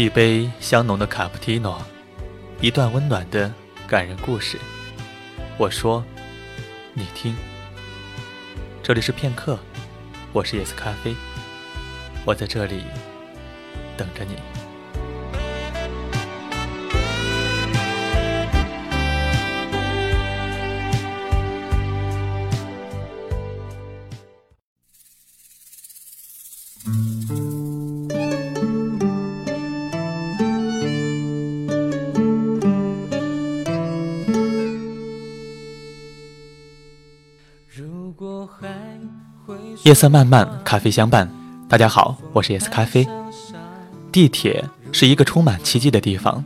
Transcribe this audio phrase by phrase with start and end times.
[0.00, 1.78] 一杯香浓的卡布奇诺，
[2.58, 3.52] 一段温暖的
[3.86, 4.58] 感人故事。
[5.58, 6.02] 我说，
[6.94, 7.36] 你听。
[8.82, 9.58] 这里是片刻，
[10.32, 11.14] 我是叶子咖啡，
[12.24, 12.82] 我在这里
[13.94, 14.36] 等着你。
[39.82, 41.26] 夜色漫漫，咖啡相伴。
[41.66, 43.08] 大家好，我是夜色咖啡。
[44.12, 46.44] 地铁是一个充满奇迹的地方，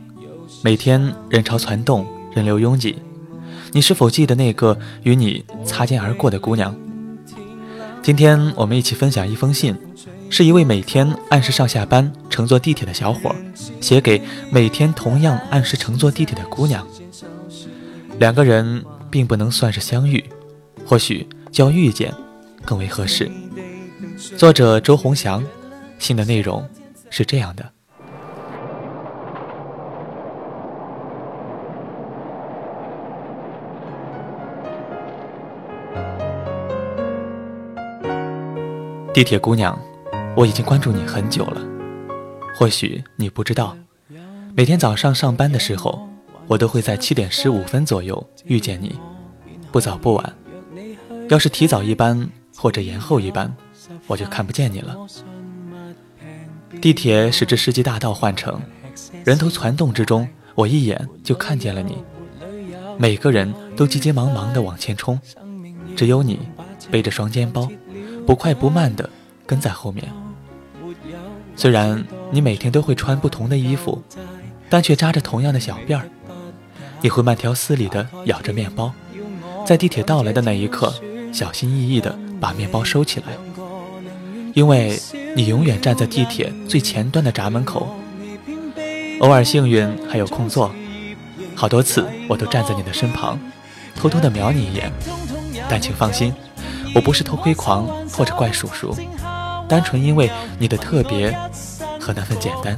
[0.63, 2.95] 每天人潮攒动，人流拥挤。
[3.73, 6.73] 你是否记得那个与你擦肩而过的姑娘？
[8.01, 9.75] 今天我们一起分享一封信，
[10.29, 13.35] 是一位每天按时上下班乘坐地铁的小伙
[13.81, 16.87] 写给每天同样按时乘坐地铁的姑娘。
[18.17, 20.23] 两个人并不能算是相遇，
[20.85, 22.13] 或许叫遇见。
[22.65, 23.31] 更为合适。
[24.37, 25.43] 作者周鸿祥，
[25.99, 26.67] 信的内容
[27.09, 27.71] 是这样的：
[39.13, 39.77] 地铁姑娘，
[40.35, 41.61] 我已经关注你很久了。
[42.57, 43.77] 或许你不知道，
[44.55, 46.07] 每天早上上班的时候，
[46.47, 48.97] 我都会在七点十五分左右遇见你，
[49.71, 50.33] 不早不晚。
[51.29, 52.29] 要是提早一班。
[52.55, 53.53] 或者延后一班，
[54.07, 54.95] 我就看不见你了。
[56.81, 58.59] 地铁驶至世纪大道换乘，
[59.23, 61.97] 人头攒动之中，我一眼就看见了你。
[62.97, 65.19] 每个人都急急忙忙地往前冲，
[65.95, 66.39] 只有你
[66.89, 67.69] 背着双肩包，
[68.25, 69.09] 不快不慢地
[69.45, 70.11] 跟在后面。
[71.55, 74.01] 虽然你每天都会穿不同的衣服，
[74.69, 76.09] 但却扎着同样的小辫儿。
[77.01, 78.91] 你会慢条斯理地咬着面包，
[79.65, 80.93] 在地铁到来的那一刻，
[81.31, 82.17] 小心翼翼地。
[82.45, 83.25] 把面包收起来，
[84.53, 85.01] 因为
[85.35, 87.89] 你永远站在地铁最前端的闸门口。
[89.19, 90.71] 偶尔幸运还有空座，
[91.55, 93.39] 好多次我都站在你的身旁，
[93.95, 94.91] 偷偷的瞄你一眼。
[95.67, 96.31] 但请放心，
[96.93, 98.95] 我不是偷窥狂或者怪叔叔，
[99.67, 100.29] 单纯因为
[100.59, 101.35] 你的特别
[101.99, 102.77] 和那份简单。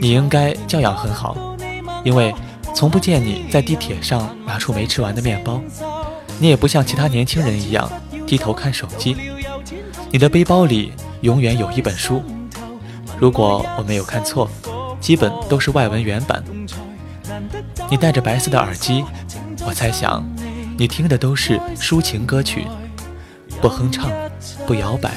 [0.00, 1.36] 你应该教养很好，
[2.04, 2.34] 因为
[2.74, 5.60] 从不见你在地铁上拿出没吃完的面包。
[6.40, 7.90] 你也不像其他年轻人一样
[8.26, 9.16] 低头看手机，
[10.10, 12.22] 你的背包里永远有一本书。
[13.18, 14.48] 如果我没有看错，
[15.00, 16.42] 基本都是外文原版。
[17.90, 19.04] 你戴着白色的耳机，
[19.66, 20.24] 我猜想
[20.76, 22.66] 你听的都是抒情歌曲，
[23.60, 24.12] 不哼唱，
[24.66, 25.14] 不摇摆，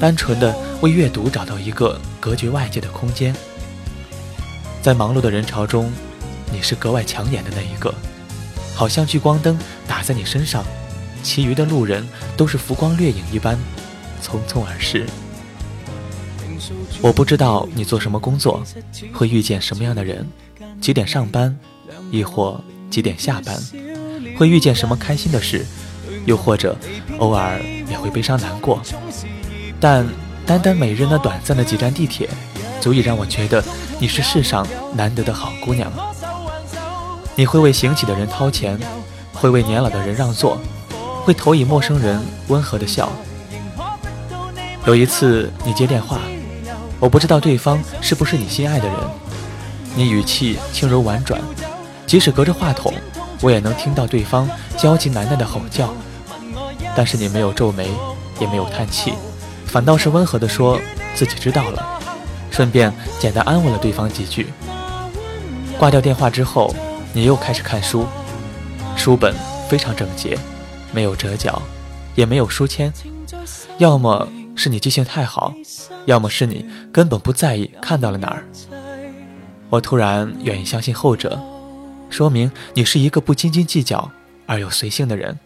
[0.00, 3.34] 单纯的为阅读找到一个隔绝外界的空间。
[4.80, 5.92] 在忙碌的人潮中，
[6.50, 7.92] 你是格外抢眼的那一个。
[8.78, 9.58] 好像聚光灯
[9.88, 10.64] 打在你身上，
[11.20, 12.06] 其余的路人
[12.36, 13.58] 都是浮光掠影一般，
[14.22, 15.04] 匆匆而逝。
[17.02, 18.62] 我不知道你做什么工作，
[19.12, 20.24] 会遇见什么样的人，
[20.80, 21.58] 几点上班，
[22.12, 23.60] 亦或几点下班，
[24.36, 25.66] 会遇见什么开心的事，
[26.24, 26.78] 又或者
[27.18, 28.80] 偶尔也会悲伤难过。
[29.80, 30.06] 但
[30.46, 32.30] 单单每日那短暂的几站地铁，
[32.80, 33.60] 足以让我觉得
[33.98, 35.92] 你是世上难得的好姑娘。
[37.38, 38.76] 你会为行乞的人掏钱，
[39.32, 40.58] 会为年老的人让座，
[41.22, 43.08] 会投以陌生人温和的笑。
[44.86, 46.18] 有一次你接电话，
[46.98, 48.96] 我不知道对方是不是你心爱的人，
[49.94, 51.40] 你语气轻柔婉转，
[52.08, 52.92] 即使隔着话筒，
[53.40, 55.94] 我也能听到对方焦急难耐的吼叫。
[56.96, 57.88] 但是你没有皱眉，
[58.40, 59.12] 也没有叹气，
[59.64, 60.76] 反倒是温和地说
[61.14, 62.00] 自己知道了，
[62.50, 64.48] 顺便简单安慰了对方几句。
[65.78, 66.74] 挂掉电话之后。
[67.14, 68.06] 你又开始看书，
[68.96, 69.34] 书本
[69.68, 70.38] 非常整洁，
[70.92, 71.60] 没有折角，
[72.14, 72.92] 也没有书签。
[73.78, 75.54] 要么是你记性太好，
[76.04, 78.44] 要么是你根本不在意看到了哪儿。
[79.70, 81.40] 我突然愿意相信后者，
[82.10, 84.10] 说明你是一个不斤斤计较
[84.46, 85.38] 而又随性的人。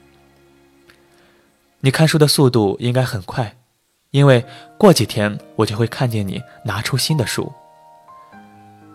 [1.81, 3.57] 你看书的速度应该很快，
[4.11, 4.45] 因为
[4.77, 7.53] 过几天我就会看见你拿出新的书。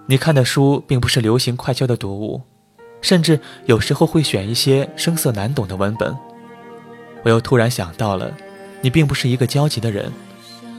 [0.07, 2.41] 你看的书并不是流行快销的读物。
[3.01, 6.15] 甚至有时候会选一些生涩难懂的文本。
[7.23, 8.31] 我又突然想到了，
[8.81, 10.11] 你并不是一个焦急的人，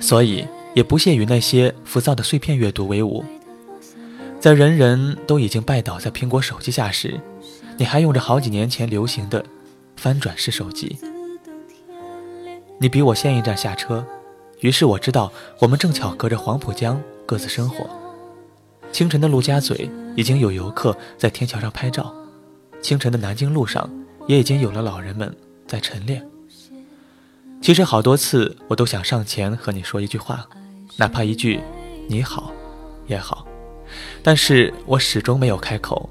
[0.01, 3.25] 所以也不屑与那些浮躁的碎片阅读为伍。
[4.41, 7.21] 在人人都已经拜倒在苹果手机下时，
[7.77, 9.45] 你还用着好几年前流行的
[9.97, 10.97] 翻转式手机。
[12.79, 14.07] 你比我先一站下车，
[14.61, 17.91] 于是我知道我们正巧隔着黄浦江各自生活。
[18.93, 22.13] 清晨的陆家嘴已经有游客在天桥上拍照，
[22.83, 23.89] 清晨的南京路上
[24.27, 25.35] 也已经有了老人们
[25.67, 26.27] 在晨练。
[27.61, 30.47] 其实好多次我都想上前和你说一句话，
[30.97, 31.61] 哪怕一句
[32.09, 32.53] “你好”
[33.07, 33.47] 也好，
[34.23, 36.09] 但是我始终没有开口，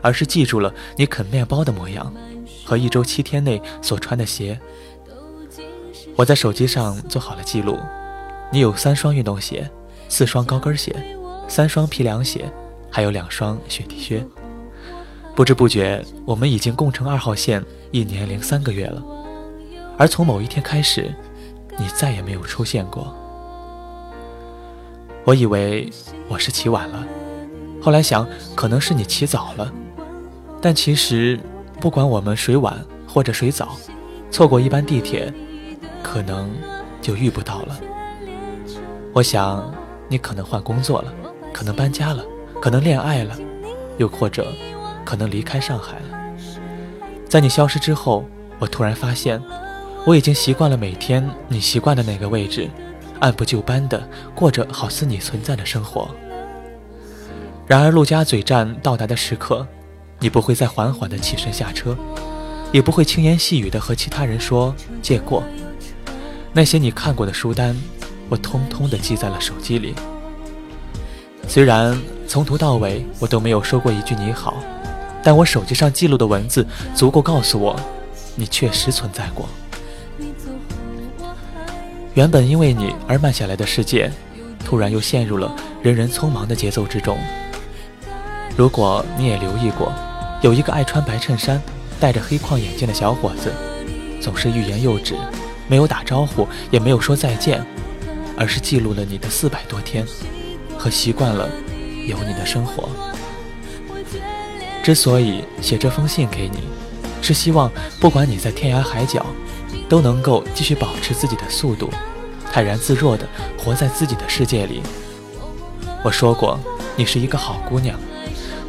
[0.00, 2.12] 而是记住了你啃面包的模样
[2.64, 4.58] 和一周七天内所穿的鞋。
[6.14, 7.78] 我在手机上做好了记录，
[8.52, 9.68] 你有三双运动鞋，
[10.08, 10.94] 四双高跟鞋，
[11.48, 12.50] 三双皮凉鞋，
[12.90, 14.24] 还有两双雪地靴。
[15.34, 19.02] 不知不觉，我们已经共乘二号线一年零三个月了。
[19.96, 21.14] 而从某一天开始，
[21.78, 23.14] 你再也没有出现过。
[25.24, 25.88] 我以为
[26.28, 27.06] 我是起晚了，
[27.80, 29.72] 后来想可能是你起早了，
[30.60, 31.38] 但其实
[31.80, 33.76] 不管我们谁晚或者谁早，
[34.30, 35.32] 错过一班地铁，
[36.02, 36.50] 可能
[37.00, 37.80] 就遇不到了。
[39.12, 39.72] 我想
[40.08, 41.14] 你可能换工作了，
[41.52, 42.24] 可能搬家了，
[42.60, 43.36] 可能恋爱了，
[43.98, 44.52] 又或者
[45.04, 46.18] 可能离开上海了。
[47.28, 48.24] 在你消失之后，
[48.58, 49.42] 我突然发现。
[50.04, 52.68] 我已经习惯了每天你习惯的那个位置，
[53.20, 54.02] 按部就班的
[54.34, 56.08] 过着好似你存在的生活。
[57.68, 59.64] 然而陆家嘴站到达的时刻，
[60.18, 61.96] 你不会再缓缓的起身下车，
[62.72, 65.44] 也不会轻言细语的和其他人说借过。
[66.52, 67.76] 那些你看过的书单，
[68.28, 69.94] 我通通的记在了手机里。
[71.48, 74.54] 虽然从头到尾我都没有说过一句你好，
[75.22, 77.78] 但我手机上记录的文字足够告诉我，
[78.34, 79.48] 你确实存在过。
[82.14, 84.10] 原本因为你而慢下来的世界，
[84.64, 87.18] 突然又陷入了人人匆忙的节奏之中。
[88.56, 89.92] 如果你也留意过，
[90.42, 91.60] 有一个爱穿白衬衫、
[91.98, 93.52] 戴着黑框眼镜的小伙子，
[94.20, 95.14] 总是欲言又止，
[95.68, 97.64] 没有打招呼，也没有说再见，
[98.36, 100.06] 而是记录了你的四百多天，
[100.82, 101.48] 和习惯了
[102.08, 102.88] 有你的生活。
[104.82, 106.64] 之所以写这封信给你，
[107.22, 107.70] 是希望
[108.00, 109.24] 不管你在天涯海角。
[109.88, 111.90] 都能够继续保持自己的速度，
[112.50, 114.82] 泰然自若地活在自己的世界里。
[116.02, 116.58] 我说过，
[116.96, 117.98] 你是一个好姑娘，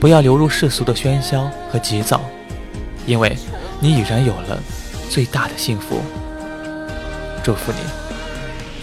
[0.01, 2.21] 不要流入世俗的喧嚣和急躁，
[3.05, 3.37] 因为
[3.79, 4.61] 你已然有了
[5.09, 6.01] 最大的幸福。
[7.41, 7.79] 祝福你，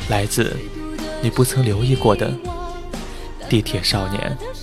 [0.08, 0.56] 来自
[1.20, 2.32] 你不曾留意过的
[3.50, 4.59] 地铁少年。